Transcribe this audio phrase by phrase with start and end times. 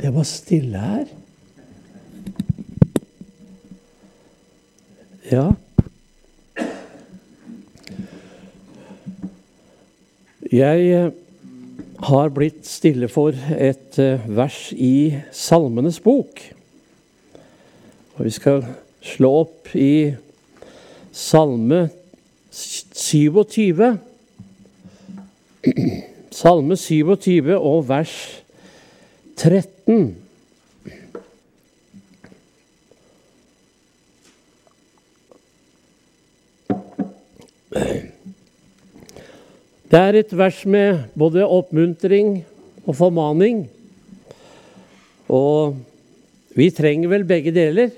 [0.00, 1.06] Det var stille her.
[5.30, 5.50] Ja.
[10.52, 11.10] Jeg eh,
[11.98, 16.40] har blitt stille for et eh, vers i Salmenes bok.
[18.16, 18.64] Og vi skal
[19.02, 20.14] slå opp i
[21.12, 21.88] Salme
[22.54, 23.98] 27.
[26.30, 28.37] Salme 27 og vers
[29.38, 30.16] 13.
[39.88, 42.42] Det er et vers med både oppmuntring
[42.84, 43.62] og formaning.
[45.28, 45.78] Og
[46.58, 47.94] vi trenger vel begge deler.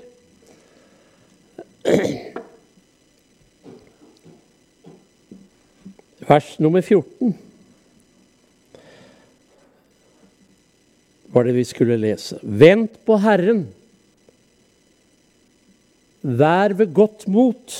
[6.29, 7.50] Vers nummer 14
[11.41, 12.37] var det vi skulle lese.
[12.45, 13.63] Vent på Herren.
[16.21, 17.77] Vær ved godt mot.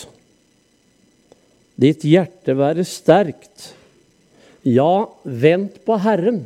[1.78, 3.67] Ditt hjerte være sterkt.
[4.66, 6.42] Ja, vent på Herren.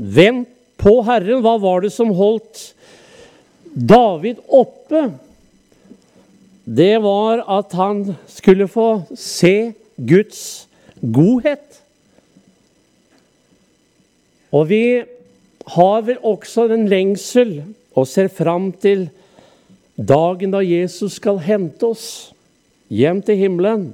[0.00, 0.48] Vent
[0.80, 1.44] på Herren.
[1.44, 2.70] Hva var det som holdt
[3.76, 5.10] David oppe?
[6.64, 8.88] Det var at han skulle få
[9.20, 10.44] se Guds
[11.04, 11.83] godhet.
[14.54, 14.84] Og vi
[15.74, 17.56] har vel også den lengsel
[17.94, 19.08] og ser fram til
[19.94, 22.06] dagen da Jesus skal hente oss
[22.92, 23.88] hjem til himmelen.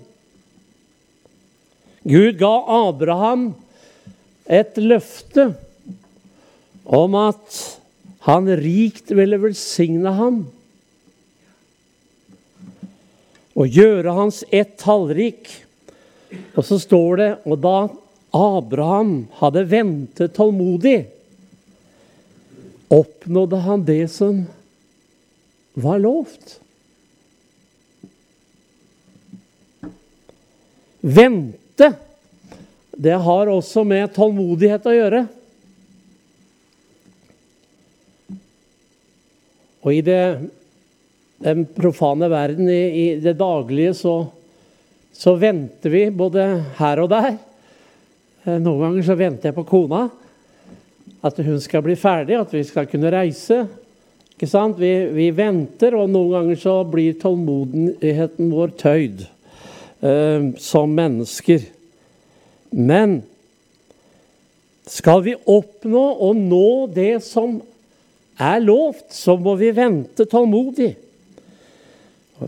[2.05, 2.53] Gud ga
[2.89, 3.51] Abraham
[4.51, 5.51] et løfte
[6.85, 7.59] om at
[8.27, 10.43] han rikt ville velsigne ham
[13.61, 15.49] og gjøre hans ett tallrik.
[16.57, 17.77] Og så står det Og da
[18.31, 21.09] Abraham hadde ventet tålmodig,
[22.89, 24.45] oppnådde han det som
[25.75, 26.61] var lovt.
[31.01, 31.93] Vente,
[32.93, 35.27] det har også med tålmodighet å gjøre.
[39.81, 40.23] Og i det,
[41.41, 44.17] den profane verden, i, i det daglige, så,
[45.13, 46.47] så, venter vi både
[46.77, 47.39] her og der.
[48.45, 50.07] Eh, noen ganger så venter jeg på kona.
[51.21, 53.67] At hun skal bli ferdig, at vi skal kunne reise.
[54.33, 54.79] Ikke sant?
[54.81, 59.27] Vi, vi venter, og noen ganger så blir tålmodigheten vår tøyd
[60.01, 61.67] eh, som mennesker.
[62.73, 63.21] Men
[64.89, 67.59] skal vi oppnå og nå det som
[68.41, 70.95] er lovt, så må vi vente tålmodig.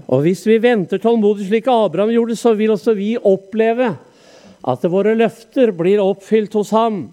[0.07, 3.93] Og hvis vi venter tålmodig slik Abraham gjorde, så vil også vi oppleve
[4.63, 7.05] at våre løfter blir oppfylt hos ham.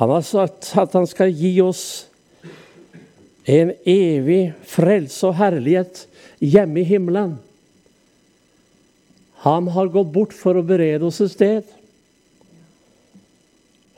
[0.00, 1.84] Han har sagt at han skal gi oss
[3.44, 6.06] en evig frelse og herlighet
[6.42, 7.36] hjemme i himmelen.
[9.44, 11.74] Han har gått bort for å berede oss et sted.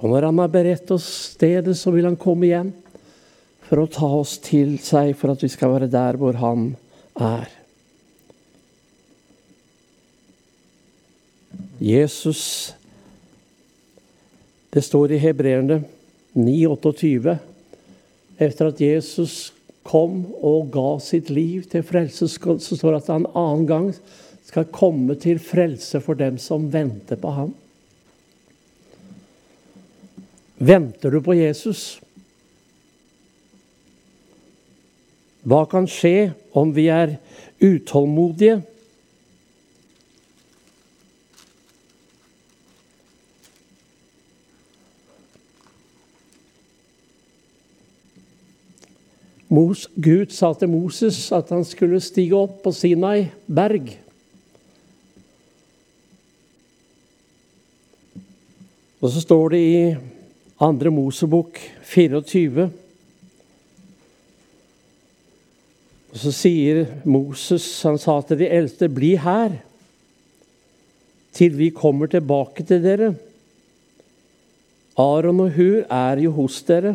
[0.03, 2.75] Og når han har beredt oss stedet, så vil han komme igjen
[3.67, 6.69] for å ta oss til seg, for at vi skal være der hvor han
[7.17, 7.49] er.
[11.79, 12.75] Jesus
[14.73, 15.83] Det står i Hebreerne
[16.37, 17.37] 9,28
[18.37, 19.53] Etter at Jesus
[19.87, 23.87] kom og ga sitt liv til frelse, så står det at han en annen gang
[24.45, 27.55] skal komme til frelse for dem som venter på ham.
[30.57, 31.99] Venter du på Jesus?
[35.47, 37.17] Hva kan skje om vi er
[37.63, 38.61] utålmodige?
[49.49, 53.93] Gud sa til Moses at han skulle stige opp på Sinai berg.
[59.01, 59.79] Og så står det i
[60.67, 62.71] andre Mosebok 24
[66.17, 69.59] Og så sier Moses, han sa til de eldste, bli her
[71.37, 73.11] til vi kommer tilbake til dere.
[74.97, 76.95] Aron og Hur er jo hos dere.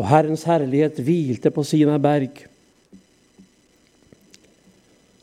[0.00, 2.38] Og Herrens herlighet hvilte på Sina berg.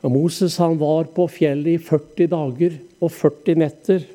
[0.05, 4.05] Og Moses han var på fjellet i 40 dager og 40 netter.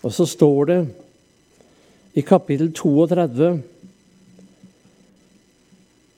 [0.00, 0.78] Og så står det
[2.16, 3.50] i kapittel 32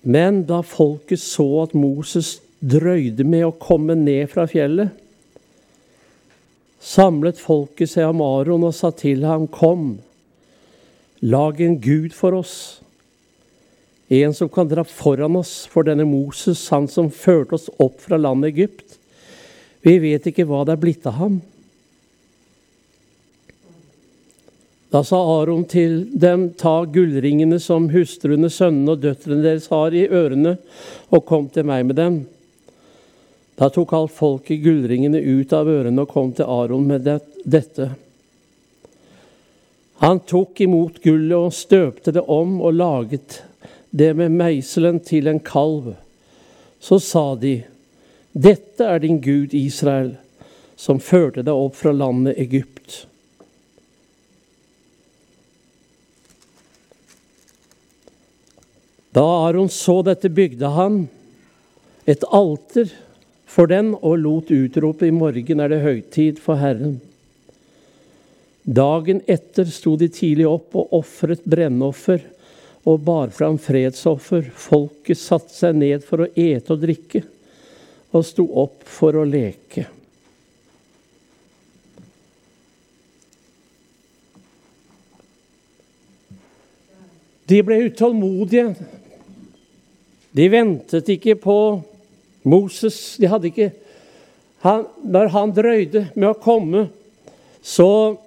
[0.07, 4.95] Men da folket så at Moses drøyde med å komme ned fra fjellet,
[6.79, 9.99] samlet folket seg om Aron og sa til ham, Kom,
[11.21, 12.81] lag en gud for oss,
[14.09, 18.17] en som kan dra foran oss for denne Moses, han som førte oss opp fra
[18.17, 18.97] landet Egypt.
[19.85, 21.41] Vi vet ikke hva det er blitt av ham.
[24.89, 30.07] Da sa Aron til dem, ta gullringene som hustruene, sønnene og døtrene deres har i
[30.09, 30.57] ørene,
[31.13, 32.19] og kom til meg med dem.
[33.59, 37.91] Da tok alt folket gullringene ut av ørene og kom til Aron med det, dette.
[39.99, 43.41] Han tok imot gullet og støpte det om og laget
[43.91, 45.97] det med meiselen til en kalv.
[46.79, 47.65] Så sa de,
[48.33, 50.13] Dette er din Gud Israel,
[50.79, 53.09] som førte deg opp fra landet Egypt.
[59.11, 61.09] Da Aron så dette, bygde han
[62.07, 62.93] et alter
[63.49, 67.01] for den og lot utrope i morgen er det høytid for Herren.
[68.69, 72.21] Dagen etter sto de tidlig opp og ofret brennoffer
[72.85, 74.51] og bar fram fredsoffer.
[74.53, 77.23] Folket satte seg ned for å ete og drikke
[78.13, 79.87] og sto opp for å leke.
[87.49, 88.77] De ble utålmodige.
[90.37, 91.59] De ventet ikke på
[92.49, 93.73] Moses de hadde ikke,
[94.61, 96.89] han, Når han drøyde med å komme,
[97.63, 98.19] så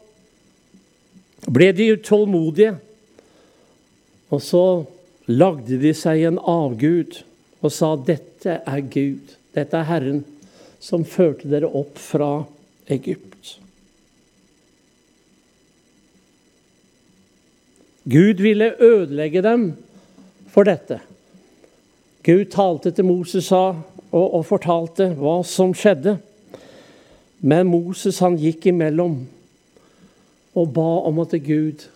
[1.47, 2.75] ble de utålmodige.
[4.31, 4.65] Og så
[5.31, 7.21] lagde de seg en avgud
[7.61, 10.23] og sa dette er Gud, dette er Herren,
[10.81, 12.31] som førte dere opp fra
[12.89, 13.57] Egypt.
[18.09, 19.67] Gud ville ødelegge dem
[20.49, 20.97] for dette.
[22.25, 23.75] Gud talte til Moses sa,
[24.11, 26.17] og, og, fortalte hva som skjedde.
[27.41, 29.21] Men Moses han gikk imellom
[30.55, 31.87] og ba om at Gud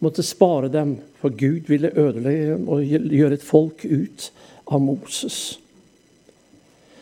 [0.00, 4.30] måtte spare dem, for Gud ville ødelegge dem og gjøre et folk ut
[4.70, 5.58] av Moses.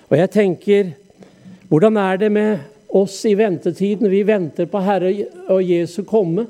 [0.08, 0.92] Og jeg tenker,
[1.68, 4.10] hvordan er det med oss i ventetiden?
[4.10, 5.12] Vi venter på Herre
[5.52, 6.46] og Jesu komme.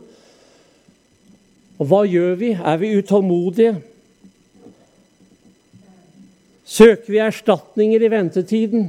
[1.79, 2.52] Og hva gjør vi?
[2.55, 3.75] Er vi utålmodige?
[6.69, 8.88] Søker vi erstatninger i ventetiden?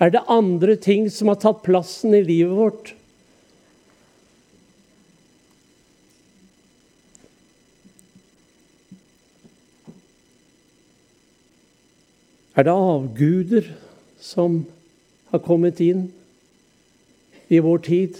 [0.00, 2.92] Er det andre ting som har tatt plassen i livet vårt?
[12.52, 13.70] Er det avguder
[14.20, 14.60] som
[15.32, 16.10] har kommet inn
[17.48, 18.18] i vår tid?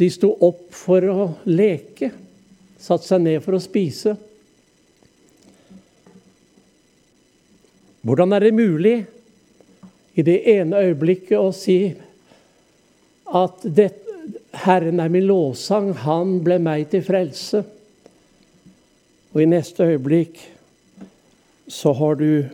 [0.00, 2.10] De sto opp for å leke,
[2.80, 4.16] satte seg ned for å spise.
[8.00, 8.94] Hvordan er det mulig
[10.18, 11.80] i det ene øyeblikket å si
[13.30, 13.92] at det,
[14.64, 17.60] Herren er min lovsang, han ble meg til frelse.
[19.30, 20.40] Og i neste øyeblikk
[21.70, 22.48] så har du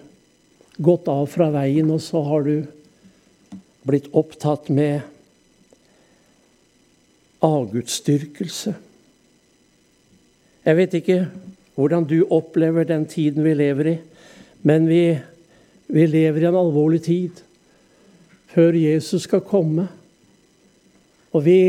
[0.77, 2.67] gått av fra veien, og så har du
[3.87, 5.01] blitt opptatt med
[7.47, 8.75] avgudsdyrkelse.
[10.67, 11.21] Jeg vet ikke
[11.77, 13.97] hvordan du opplever den tiden vi lever i,
[14.67, 15.03] men vi
[15.87, 17.43] vi lever i en alvorlig tid
[18.51, 19.87] før Jesus skal komme.
[21.33, 21.61] Og vi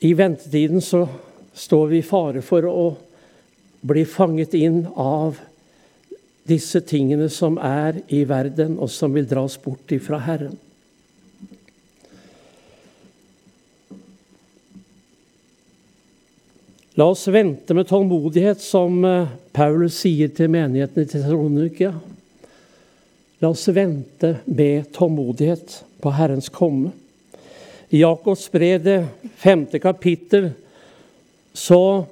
[0.00, 1.04] I ventetiden så
[1.54, 2.84] står vi i fare for å
[3.80, 5.38] bli fanget inn av
[6.48, 10.56] disse tingene som er i verden, og som vil dra oss bort ifra Herren.
[16.98, 21.94] La oss vente med tålmodighet, som Paul Paulus sier til menigheten i Tessalonika.
[23.40, 26.90] La oss vente med tålmodighet på Herrens komme.
[27.88, 28.98] I Jakobs brev, det
[29.40, 30.50] femte kapittel,
[31.56, 32.04] så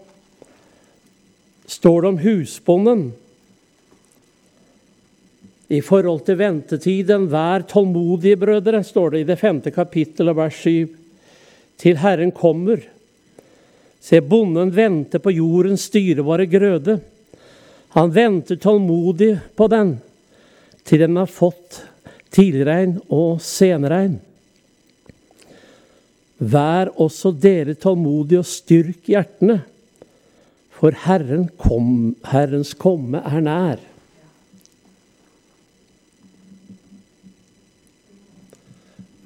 [1.69, 3.03] står det om husbonden.
[5.69, 10.97] I forhold til ventetiden, vær tålmodige, brødre, står det i det femte kapittelet, vers 7.
[11.79, 12.81] Til Herren kommer.
[14.01, 16.99] Se, bonden venter på jordens styrebare grøde.
[17.99, 19.99] Han venter tålmodig på den
[20.89, 21.83] til den har fått
[22.33, 24.17] tidregn og senregn.
[26.39, 29.61] Vær også dere tålmodige og styrk hjertene,
[30.79, 33.81] for Herren kom, Herrens komme er nær.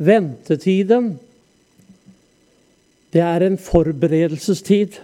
[0.02, 1.12] Ventetiden
[3.12, 4.96] det er en forberedelsestid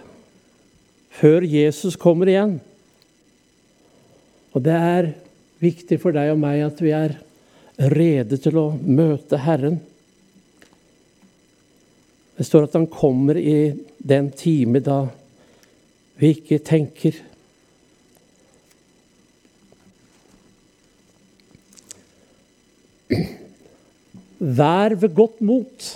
[1.19, 2.55] før Jesus kommer igjen.
[4.57, 5.11] Og det er
[5.61, 7.19] viktig for deg og meg at vi er
[7.93, 9.77] rede til å møte Herren.
[12.39, 15.03] Det står at han kommer i den time da
[16.19, 17.15] vi ikke tenker.
[24.39, 25.87] Vær ved godt mot.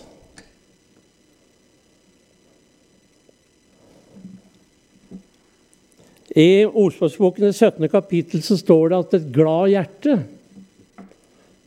[6.34, 7.90] I Ordspråksboken 17.
[7.92, 10.18] kapittel så står det at et glad hjerte,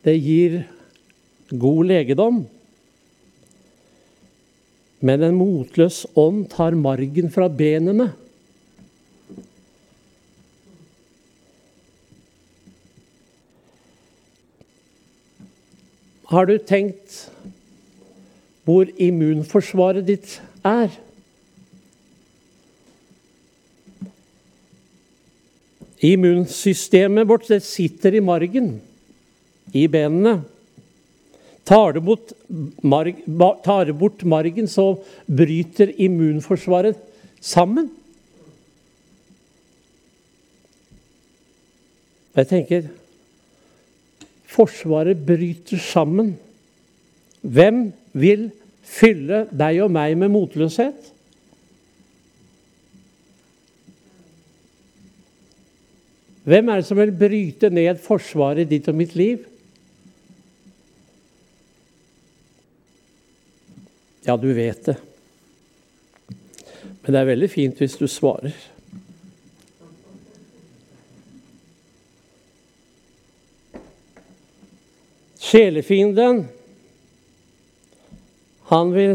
[0.03, 0.57] det gir
[1.55, 2.41] god legedom.
[5.07, 8.11] Men en motløs ånd tar margen fra benene.
[16.27, 17.27] Har du tenkt
[18.67, 20.91] hvor immunforsvaret ditt er?
[26.03, 28.81] Immunsystemet vårt det sitter i margen,
[29.73, 30.41] i benene.
[31.67, 32.35] Tar du, bort,
[32.83, 33.23] marg,
[33.65, 36.99] tar det bort margen, så bryter immunforsvaret
[37.43, 37.89] sammen.
[42.37, 42.91] Jeg tenker
[44.57, 46.33] Forsvaret bryter sammen.
[47.43, 48.49] Hvem vil
[48.87, 51.13] fylle deg og meg med motløshet?
[56.47, 59.43] Hvem er det som vil bryte ned forsvaret ditt og mitt liv?
[64.27, 64.97] Ja, du vet det.
[67.03, 68.55] Men det er veldig fint hvis du svarer.
[75.57, 76.43] Sjelefienden,
[78.69, 79.15] han vil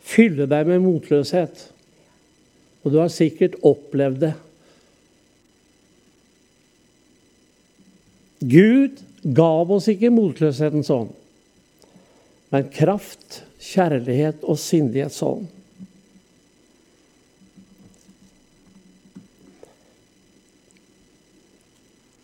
[0.00, 1.66] fylle deg med motløshet.
[2.80, 4.30] Og du har sikkert opplevd det.
[8.40, 9.04] Gud
[9.36, 11.12] gav oss ikke motløshetens ånd,
[12.48, 15.44] men kraft, kjærlighet og sindighets ånd.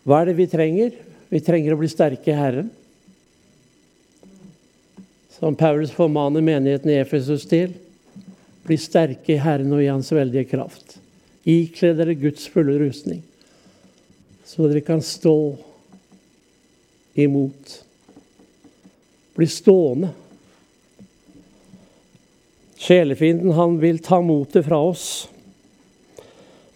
[0.09, 1.01] Hva er det vi trenger?
[1.29, 2.77] Vi trenger å bli sterke i Herren.
[5.41, 7.71] Som Paulus formaner menigheten i Efesus til.
[8.61, 10.99] Bli sterke i Herren og i Hans veldige kraft.
[11.49, 13.23] Ikle dere Guds fulle rustning,
[14.45, 15.33] så dere kan stå
[17.17, 17.71] imot.
[19.33, 20.11] Bli stående.
[22.77, 25.07] Sjelefienden, han vil ta motet fra oss.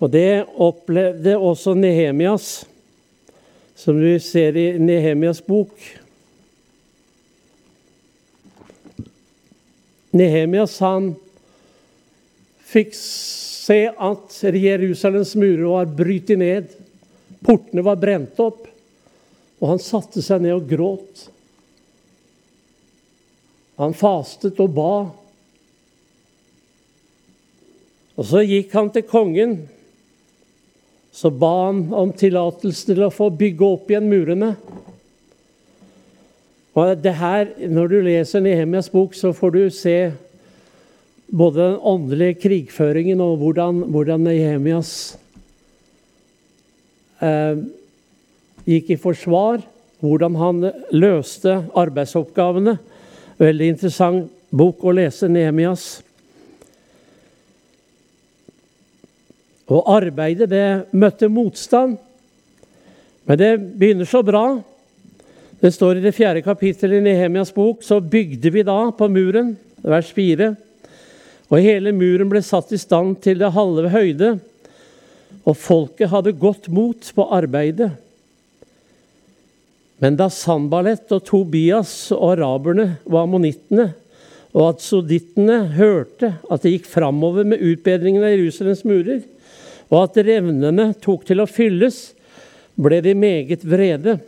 [0.01, 2.63] Og det opplevde også Nehemias,
[3.77, 5.77] som du ser i Nehemias bok.
[10.15, 11.11] Nehemias han
[12.65, 16.71] fikk se at Jerusalems murer var brytt ned.
[17.45, 18.67] Portene var brent opp.
[19.59, 21.27] Og han satte seg ned og gråt.
[23.81, 24.95] Han fastet og ba.
[28.15, 29.57] Og så gikk han til kongen.
[31.15, 34.55] Så ba han om tillatelse til å få bygge opp igjen murene.
[36.75, 40.11] Og det her, Når du leser Nehemias bok, så får du se
[41.31, 45.17] både den åndelige krigføringen og hvordan, hvordan Nehemias
[47.21, 47.63] eh,
[48.65, 49.63] gikk i forsvar,
[50.03, 52.77] hvordan han løste arbeidsoppgavene.
[53.39, 56.03] Veldig interessant bok å lese, Nehemias.
[59.71, 61.97] Og arbeidet, det møtte motstand.
[63.25, 64.45] Men det begynner så bra.
[65.65, 69.55] Det står i det fjerde kapittelet i Nehemias bok, så bygde vi da på muren,
[69.81, 70.51] vers 4.
[71.49, 74.35] Og hele muren ble satt i stand til det halve høyde,
[75.41, 77.87] og folket hadde godt mot på arbeidet.
[80.05, 83.87] Men da Sanballet og Tobias og araberne og ammonittene
[84.51, 89.25] og atsodittene hørte at det gikk framover med utbedringen av Jerusalems murer,
[89.89, 92.11] og at revnene tok til å fylles,
[92.77, 94.19] ble de meget vrede.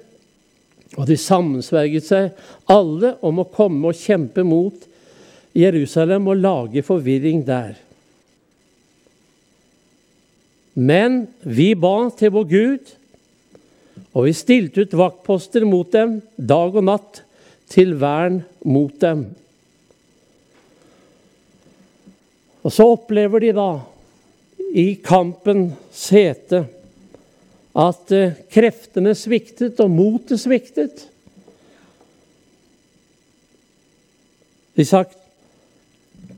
[0.96, 4.86] Og de sammensverget seg alle om å komme og kjempe mot
[5.58, 7.76] Jerusalem og lage forvirring der.
[10.78, 12.94] Men vi ba til vår Gud
[14.14, 17.22] og vi stilte ut vaktposter mot dem dag og natt
[17.70, 19.28] til vern mot dem.
[22.66, 23.70] Og så opplever de da,
[24.74, 26.66] i kampens hete,
[27.78, 31.06] at eh, kreftene sviktet, og motet sviktet.
[34.78, 35.18] De sagt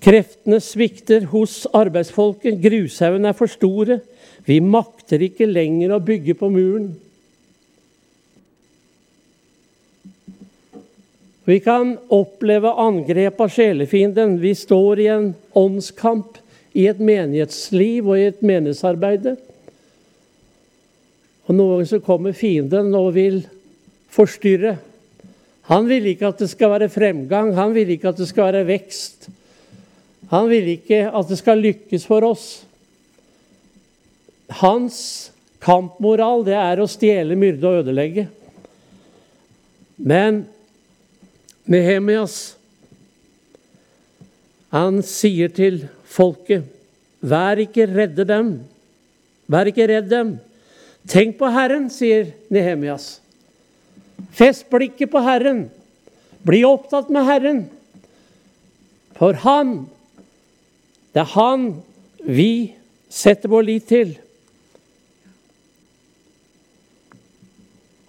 [0.03, 3.99] kreftene svikter hos arbeidsfolket, grushaugene er for store,
[4.47, 6.93] vi makter ikke lenger å bygge på muren.
[11.49, 14.35] Vi kan oppleve angrep av sjelefienden.
[14.37, 16.37] Vi står i en åndskamp
[16.77, 19.31] i et menighetsliv og i et menighetsarbeid.
[21.49, 23.41] Og Noen ganger så kommer fienden og vil
[24.13, 24.75] forstyrre.
[25.69, 28.67] Han vil ikke at det skal være fremgang, han vil ikke at det skal være
[28.69, 29.29] vekst.
[30.29, 32.45] Han vil ikke at det skal lykkes for oss.
[34.61, 34.99] Hans
[35.61, 38.27] kampmoral det er å stjele, myrde og ødelegge.
[39.97, 40.43] Men
[41.69, 42.37] Nehemias
[44.69, 46.65] han sier til folket,
[47.25, 48.51] vær ikke redde dem.
[49.49, 50.35] Vær ikke redd dem.
[51.09, 53.17] Tenk på Herren, sier Nehemias.
[54.35, 55.65] Fest blikket på Herren.
[56.45, 57.61] Bli opptatt med Herren.
[59.17, 59.89] For Han,
[61.13, 61.69] det er Han
[62.23, 62.75] vi
[63.09, 64.13] setter vår lit til.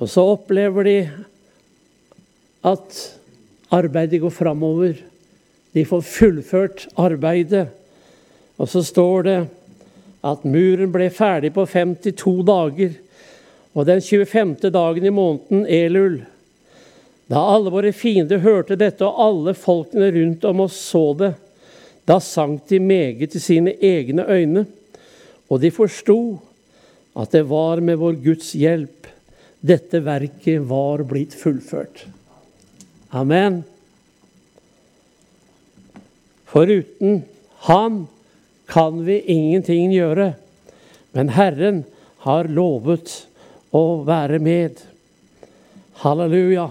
[0.01, 0.99] Og så opplever de
[2.69, 3.01] at
[3.73, 5.01] arbeidet går framover.
[5.73, 7.69] De får fullført arbeidet.
[8.61, 9.39] Og så står det
[10.21, 12.99] at muren ble ferdig på 52 dager.
[13.73, 14.71] Og den 25.
[14.75, 16.21] dagen i måneden Elul,
[17.31, 21.35] da alle våre fiender hørte dette, og alle folkene rundt om oss så det,
[22.09, 24.65] da sank de meget i sine egne øyne,
[25.47, 26.41] og de forsto
[27.15, 29.01] at det var med vår Guds hjelp
[29.61, 32.07] dette verket var blitt fullført.
[33.13, 33.61] Amen.
[36.49, 37.23] Foruten
[37.69, 38.07] Han
[38.71, 40.33] kan vi ingenting gjøre.
[41.13, 41.83] Men Herren
[42.23, 43.15] har lovet
[43.75, 44.79] å være med.
[46.05, 46.69] Halleluja.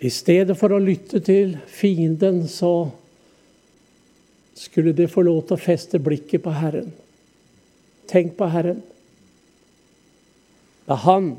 [0.00, 2.88] I stedet for å lytte til fienden, så
[4.56, 6.88] skulle de få lov til å feste blikket på Herren.
[8.08, 8.80] Tenk på Herren.
[10.86, 11.34] Det er Han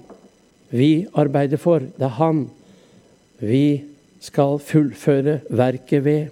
[0.70, 1.82] vi arbeider for.
[1.82, 2.46] Det er Han
[3.42, 3.84] vi
[4.22, 6.28] skal fullføre verket ved.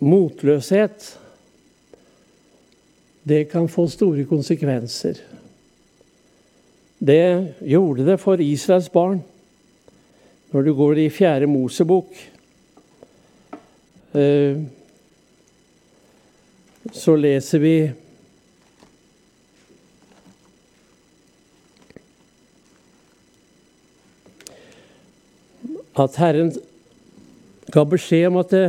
[0.00, 1.18] Motløshet,
[3.28, 5.20] det kan få store konsekvenser.
[7.00, 9.22] Det gjorde det for Israels barn.
[10.52, 12.12] Når du går i Fjerde Mosebok,
[14.14, 14.62] eh,
[16.92, 17.74] så leser vi
[26.00, 26.52] at Herren
[27.70, 28.66] ga beskjed om at det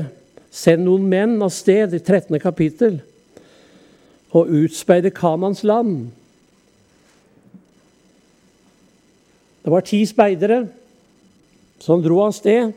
[0.51, 2.35] send noen menn av sted i 13.
[2.43, 2.99] kapittel
[4.35, 6.11] og utspeide Kanans land.
[9.61, 10.63] Det var ti speidere
[11.81, 12.71] som dro av sted.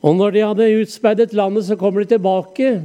[0.00, 2.80] Og når de hadde utspeidet landet, så kommer de tilbake.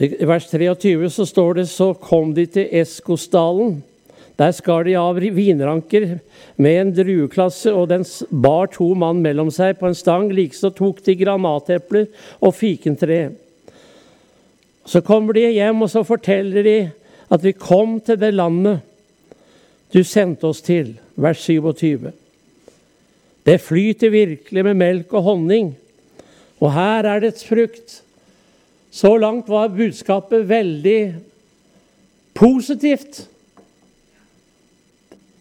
[0.00, 3.82] I vers 23 så står det så kom de til Eskosdalen.
[4.40, 6.14] Der skar de av vinranker
[6.56, 10.30] med en drueklasse, og den bar to mann mellom seg på en stang.
[10.32, 12.08] Likeså tok de granatepler
[12.40, 13.34] og fikentre.
[14.88, 16.78] Så kommer de hjem, og så forteller de
[17.28, 18.80] at vi kom til det landet
[19.92, 20.94] du sendte oss til.
[21.20, 22.08] Vers 27.
[23.44, 25.74] Det flyter virkelig med melk og honning,
[26.60, 28.00] og her er dets frukt.
[28.90, 31.00] Så langt var budskapet veldig
[32.34, 33.22] positivt.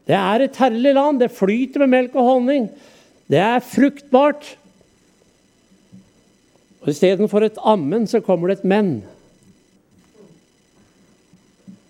[0.09, 1.21] Det er et herlig land.
[1.21, 2.69] Det flyter med melk og honning.
[3.29, 4.55] Det er fruktbart.
[6.81, 8.93] Og Istedenfor et ammen, så kommer det et men.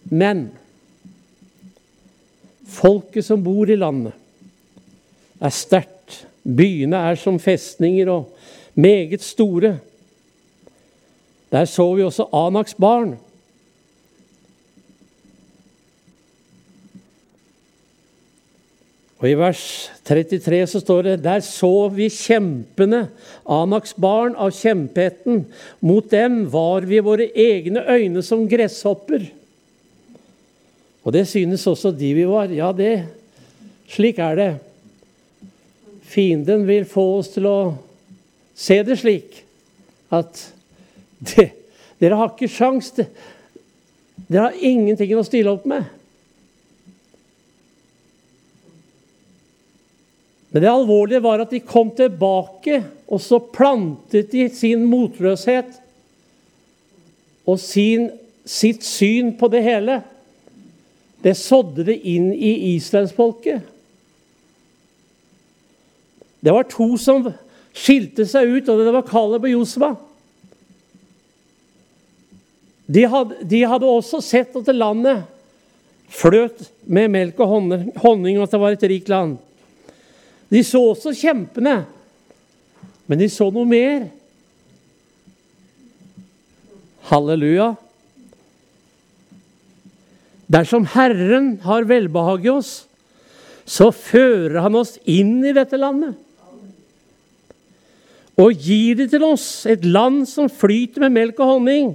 [0.09, 0.49] Men
[2.69, 4.15] folket som bor i landet,
[5.39, 6.25] er sterkt.
[6.43, 8.33] Byene er som festninger og
[8.75, 9.77] meget store.
[11.49, 13.15] Der så vi også Anaks barn.
[19.19, 19.63] Og I vers
[20.07, 23.09] 33 så står det der så vi kjempene,
[23.43, 25.43] Anaks barn av kjempehetten.
[25.83, 29.27] Mot dem var vi våre egne øyne som gresshopper.
[31.03, 32.53] Og det synes også de vi var.
[32.53, 33.09] Ja, det
[33.89, 34.49] Slik er det.
[36.05, 37.59] Fienden vil få oss til å
[38.57, 39.41] se det slik
[40.13, 40.41] at
[41.19, 41.49] det,
[41.99, 42.91] dere har ikke sjans.
[42.95, 45.87] Dere har ingenting å stille opp med.
[50.49, 55.77] Men det alvorlige var at de kom tilbake, og så plantet de sin motløshet
[57.49, 58.09] og sin,
[58.45, 59.99] sitt syn på det hele.
[61.21, 63.61] Det sådde det inn i islandsfolket.
[66.39, 67.27] Det var to som
[67.75, 69.91] skilte seg ut, og det var Caleb og Josva.
[72.89, 75.27] De hadde, de hadde også sett at landet
[76.09, 77.51] fløt med melk og
[78.01, 79.37] honning, og at det var et rikt land.
[80.49, 81.83] De så også kjempene,
[83.05, 84.07] men de så noe mer.
[87.09, 87.75] Halleluja.
[90.49, 92.73] Dersom Herren har velbehag i oss,
[93.69, 96.17] så fører han oss inn i dette landet.
[98.39, 101.91] Og gir det til oss, et land som flyter med melk og honning.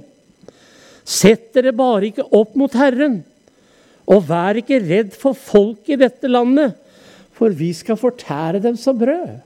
[1.05, 3.19] Sett dere bare ikke opp mot Herren,
[4.09, 6.73] og vær ikke redd for folk i dette landet,
[7.35, 9.37] for vi skal fortære dem som brød.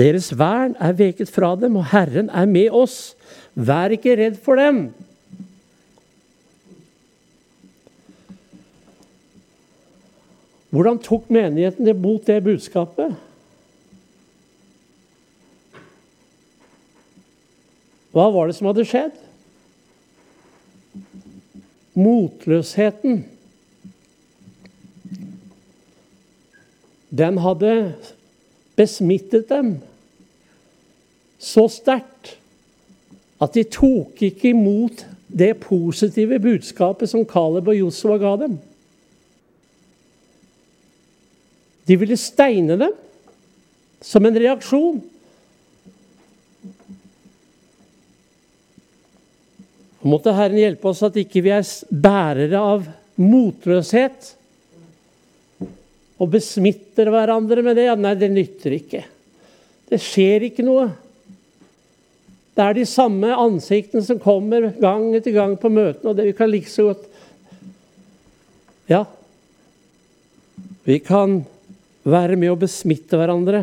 [0.00, 3.14] Deres vern er veket fra dem, og Herren er med oss.
[3.54, 4.88] Vær ikke redd for dem.
[10.70, 13.18] Hvordan tok menigheten imot det budskapet?
[18.20, 19.14] Hva var det som hadde skjedd?
[21.96, 23.22] Motløsheten.
[27.08, 27.70] Den hadde
[28.76, 29.78] besmittet dem
[31.40, 32.34] så sterkt
[33.40, 38.58] at de tok ikke imot det positive budskapet som Caleb og Josua ga dem.
[41.88, 42.92] De ville steine dem
[44.04, 45.00] som en reaksjon.
[50.00, 52.86] Og måtte Herren hjelpe oss at ikke vi er bærere av
[53.20, 54.34] motløshet
[56.20, 57.86] og besmitter hverandre med det.
[57.88, 59.04] Ja, nei, det nytter ikke.
[59.90, 60.88] Det skjer ikke noe.
[62.56, 66.36] Det er de samme ansiktene som kommer gang etter gang på møtene, og det vi
[66.36, 67.06] kan like så godt
[68.90, 69.04] Ja,
[70.82, 71.44] vi kan
[72.02, 73.62] være med å besmitte hverandre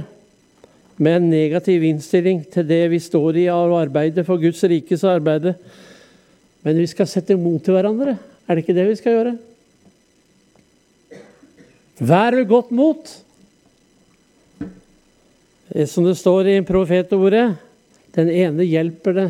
[1.03, 5.57] med en negativ innstilling til det vi står i av arbeidet for Guds rikes arbeide.
[6.67, 8.17] Men vi skal sette mot til hverandre.
[8.43, 9.31] Er det ikke det vi skal gjøre?
[12.03, 13.13] Vær ved godt mot.
[15.87, 17.55] Som det står i profetordet,
[18.19, 19.27] den ene hjelper det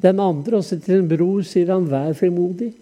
[0.00, 2.72] den andre, og til en bror sier han 'vær frimodig'.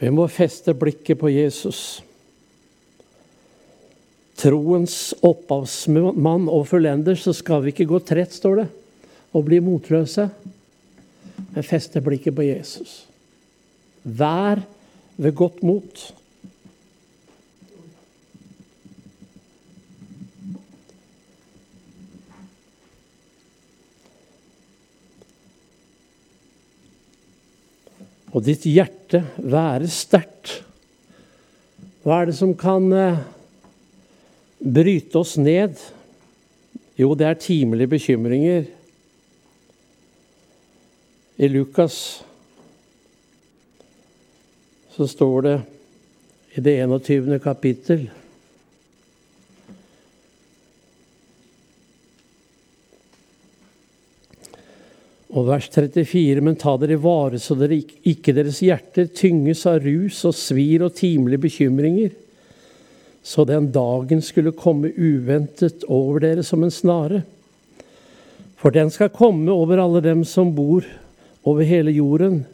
[0.00, 2.00] Vi må feste blikket på Jesus
[4.38, 4.96] troens
[5.26, 8.68] opphavsmann og fullender, så skal vi ikke gå trett, står det,
[9.34, 10.28] og bli motløse,
[11.52, 13.02] men feste blikket på Jesus.
[14.02, 14.62] Vær
[15.18, 16.06] ved godt mot.
[28.28, 30.60] Og ditt hjerte være sterkt.
[32.04, 33.18] Hva er det som kan eh,
[34.58, 35.78] bryte oss ned?
[36.98, 38.64] Jo, det er timelige bekymringer.
[41.38, 41.98] I Lukas
[44.96, 45.58] så står det
[46.58, 47.36] i det 21.
[47.38, 48.08] kapittel
[55.28, 60.24] Og vers 34.: Men ta dere vare så dere ikke deres hjerter tynges av rus
[60.26, 62.16] og svir og timelige bekymringer
[63.22, 67.22] så den dagen skulle komme uventet over dere som en snare.
[68.58, 70.86] For den skal komme over alle dem som bor
[71.46, 72.44] over hele jorden.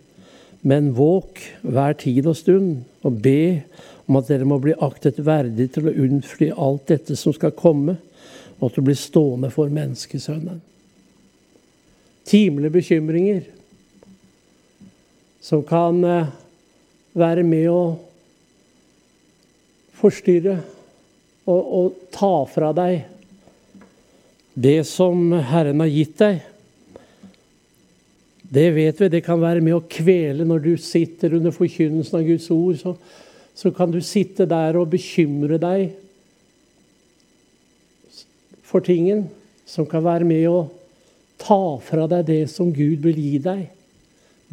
[0.60, 3.62] Men våk hver tid og stund, og be
[4.08, 7.98] om at dere må bli aktet verdig til å unnfly alt dette som skal komme,
[8.60, 10.62] og til å bli stående for menneskesønnen.
[12.24, 13.42] Timelige bekymringer
[15.44, 16.30] som kan eh,
[17.12, 17.82] være med å
[20.04, 20.58] forstyrre
[21.48, 23.02] og, og ta fra deg
[24.54, 26.42] det som Herren har gitt deg.
[28.54, 32.26] Det vet vi, det kan være med å kvele når du sitter under forkynnelsen av
[32.28, 32.76] Guds ord.
[32.78, 32.94] Så,
[33.58, 35.96] så kan du sitte der og bekymre deg
[38.62, 39.26] for tingen
[39.66, 40.68] som kan være med å
[41.40, 43.66] ta fra deg det som Gud vil gi deg.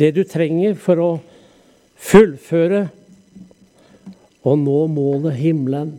[0.01, 1.11] Det du trenger for å
[2.01, 2.87] fullføre
[4.41, 5.93] og nå målet himmelen.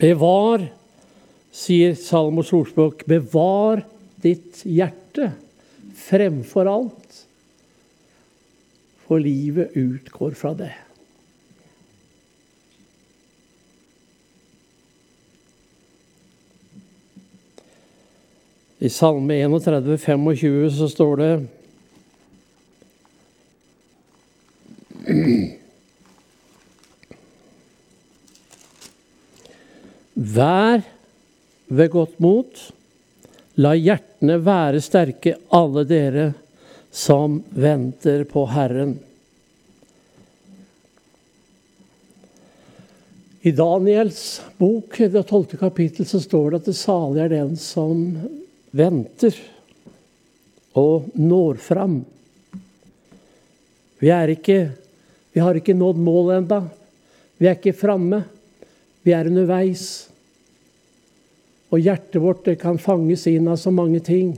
[0.00, 0.64] Bevar,
[1.54, 3.84] sier Salmos ordspråk, bevar
[4.24, 5.30] ditt hjerte
[6.04, 7.20] fremfor alt,
[9.04, 10.72] for livet utgår fra det.
[18.84, 21.30] I Salme 31, 25 så står det
[30.14, 30.82] Vær
[31.66, 32.72] ved godt mot.
[33.62, 36.32] La hjertene være sterke, alle dere
[36.94, 38.98] som venter på Herren.
[43.44, 48.06] I Daniels bok, det tolvte kapittel, så står det at det salige er den som
[48.74, 49.34] venter
[50.80, 51.98] og når fram.
[54.00, 54.58] Vi, er ikke,
[55.34, 56.60] vi har ikke nådd målet enda.
[57.42, 58.22] Vi er ikke framme.
[59.02, 60.06] Vi er underveis.
[61.74, 64.36] Og hjertet vårt kan fanges inn av så mange ting.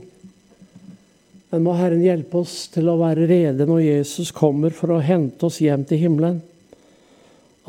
[1.51, 5.45] Men må Herren hjelpe oss til å være rede når Jesus kommer for å hente
[5.47, 6.41] oss hjem til himmelen.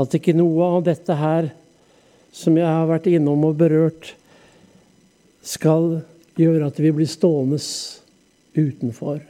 [0.00, 1.52] At ikke noe av dette her
[2.34, 4.14] som jeg har vært innom og berørt,
[5.44, 6.00] skal
[6.38, 7.60] gjøre at vi blir stående
[8.56, 9.20] utenfor.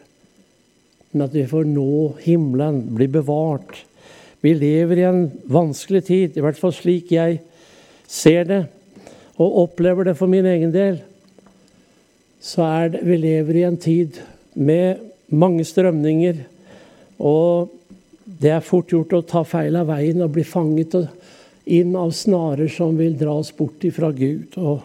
[1.13, 1.91] Men at vi får nå
[2.25, 3.85] himmelen, bli bevart.
[4.41, 7.41] Vi lever i en vanskelig tid, i hvert fall slik jeg
[8.09, 8.61] ser det
[9.39, 11.01] og opplever det for min egen del.
[12.43, 14.21] Så er det Vi lever i en tid
[14.55, 14.99] med
[15.29, 16.45] mange strømninger.
[17.19, 17.71] Og
[18.25, 20.95] det er fort gjort å ta feil av veien og bli fanget
[21.67, 24.81] inn av snarer som vil dra oss bort ifra Gud, og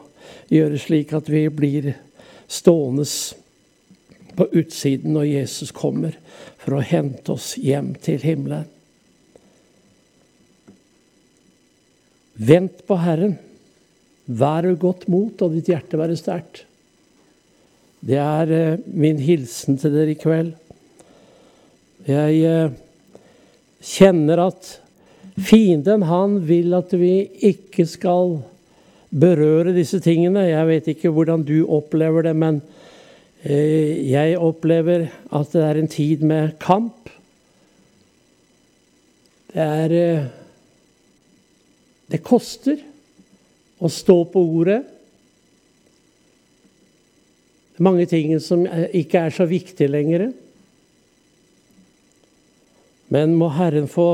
[0.51, 1.93] gjøre slik at vi blir
[2.47, 3.05] stående
[4.35, 6.17] på utsiden når Jesus kommer
[6.57, 8.67] for å hente oss hjem til himmelen.
[12.33, 13.35] Vent på Herren.
[14.25, 16.63] Vær av godt mot, og ditt hjerte være sterkt.
[18.03, 20.53] Det er eh, min hilsen til dere i kveld.
[22.07, 22.73] Jeg eh,
[23.83, 24.71] kjenner at
[25.37, 27.13] fienden, han vil at vi
[27.51, 28.39] ikke skal
[29.13, 30.49] berøre disse tingene.
[30.49, 32.61] Jeg vet ikke hvordan du opplever det, men
[33.45, 37.11] eh, jeg opplever at det er en tid med kamp.
[39.53, 40.31] Det er
[42.11, 42.81] Det koster
[43.83, 44.81] å stå på ordet.
[47.73, 50.27] Det er mange ting som ikke er så viktige lenger.
[53.13, 54.07] Men må Herren få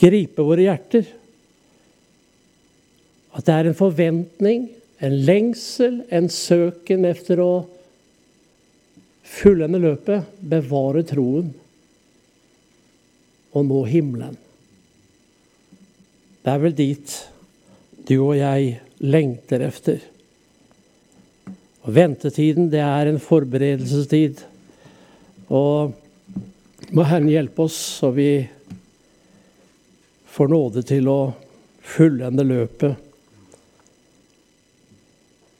[0.00, 1.08] gripe våre hjerter.
[3.36, 4.68] At det er en forventning,
[5.00, 7.52] en lengsel, en søken efter å
[9.30, 11.52] fullende løpet, bevare troen
[13.50, 14.38] og nå himmelen.
[16.40, 17.16] Det er vel dit
[18.08, 20.00] du og jeg lengter efter.
[21.84, 24.40] Og ventetiden, det er en forberedelsestid.
[25.52, 25.92] Og
[26.96, 28.32] må Herren hjelpe oss, så vi
[30.30, 31.20] får nåde til å
[31.84, 33.09] fullende løpet